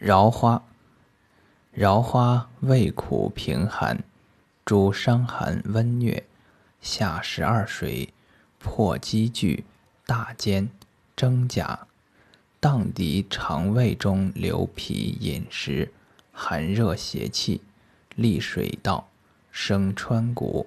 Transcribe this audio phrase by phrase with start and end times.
[0.00, 0.62] 饶花，
[1.72, 4.02] 饶花味苦平寒，
[4.64, 6.22] 主伤寒温疟，
[6.80, 8.14] 下十二水，
[8.58, 9.66] 破积聚，
[10.06, 10.70] 大坚，
[11.14, 11.86] 蒸假，
[12.58, 15.92] 荡涤肠胃中流痞饮食，
[16.32, 17.60] 寒热邪气，
[18.14, 19.06] 利水道，
[19.50, 20.66] 生川谷。